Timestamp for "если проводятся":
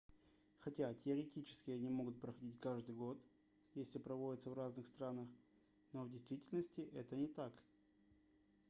3.75-4.49